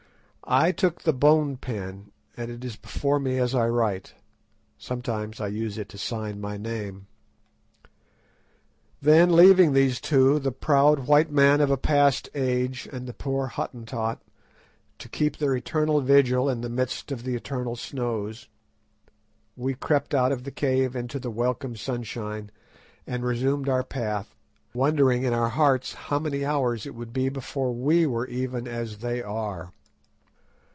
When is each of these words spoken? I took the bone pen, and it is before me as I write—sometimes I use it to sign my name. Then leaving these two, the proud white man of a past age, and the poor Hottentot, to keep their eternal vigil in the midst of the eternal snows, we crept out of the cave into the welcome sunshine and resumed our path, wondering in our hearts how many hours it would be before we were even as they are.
I 0.43 0.73
took 0.73 1.03
the 1.03 1.13
bone 1.13 1.55
pen, 1.55 2.11
and 2.35 2.51
it 2.51 2.65
is 2.65 2.75
before 2.75 3.21
me 3.21 3.37
as 3.37 3.55
I 3.55 3.67
write—sometimes 3.69 5.39
I 5.39 5.47
use 5.47 5.77
it 5.77 5.87
to 5.89 5.97
sign 5.97 6.41
my 6.41 6.57
name. 6.57 7.07
Then 9.01 9.33
leaving 9.33 9.71
these 9.71 10.01
two, 10.01 10.39
the 10.39 10.51
proud 10.51 11.07
white 11.07 11.31
man 11.31 11.61
of 11.61 11.71
a 11.71 11.77
past 11.77 12.27
age, 12.35 12.89
and 12.91 13.07
the 13.07 13.13
poor 13.13 13.47
Hottentot, 13.47 14.19
to 14.99 15.07
keep 15.07 15.37
their 15.37 15.55
eternal 15.55 16.01
vigil 16.01 16.49
in 16.49 16.59
the 16.59 16.69
midst 16.69 17.13
of 17.13 17.23
the 17.23 17.35
eternal 17.35 17.77
snows, 17.77 18.49
we 19.55 19.73
crept 19.73 20.13
out 20.13 20.33
of 20.33 20.43
the 20.43 20.51
cave 20.51 20.97
into 20.97 21.17
the 21.17 21.31
welcome 21.31 21.77
sunshine 21.77 22.51
and 23.07 23.23
resumed 23.23 23.69
our 23.69 23.83
path, 23.83 24.35
wondering 24.73 25.23
in 25.23 25.31
our 25.33 25.49
hearts 25.49 25.93
how 25.93 26.19
many 26.19 26.43
hours 26.43 26.85
it 26.85 26.95
would 26.95 27.13
be 27.13 27.29
before 27.29 27.73
we 27.73 28.05
were 28.05 28.27
even 28.27 28.67
as 28.67 28.97
they 28.97 29.21
are. 29.23 29.71